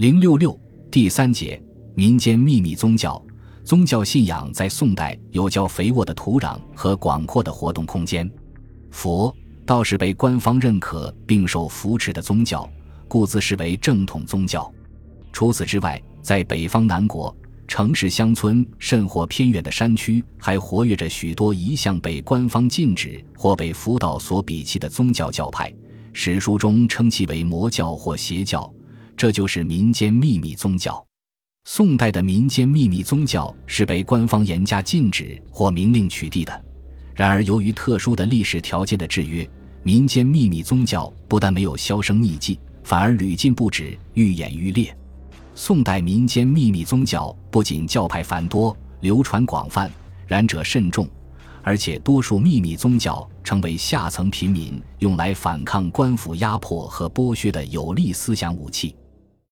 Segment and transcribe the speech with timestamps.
[0.00, 0.58] 零六六
[0.90, 1.62] 第三节
[1.94, 3.22] 民间秘密宗教。
[3.64, 8.26] 宗教信仰在宋代有较肥沃的土壤和广阔的活动空间。
[8.90, 9.30] 佛
[9.66, 12.66] 道是被官方认可并受扶持的宗教，
[13.08, 14.72] 故自视为正统宗教。
[15.34, 17.36] 除此之外，在北方南国
[17.68, 25.70] 城市乡村甚或偏远的山区，还活跃着许多一向被官方禁止或被佛道所鄙弃的宗教教派。
[26.14, 28.72] 史书中称其为魔教或邪教，
[29.20, 31.06] 这就是民间秘密宗教。
[31.66, 36.64] 宋代的民间秘密宗教是被官方严加禁止或明令取缔的。
[37.14, 39.46] 然而，由于特殊的历史条件的制约，
[39.82, 44.96] 民间秘密宗教不但没有销声匿迹，反而屡禁不止，愈演愈烈。
[45.54, 49.90] 宋代民间秘密宗教不仅教派繁多、流传广泛、
[50.26, 51.06] 染者甚众，
[51.62, 58.96] 而且多数秘密宗教成为下层平民用来反抗官府压迫和剥削的有力思想武器。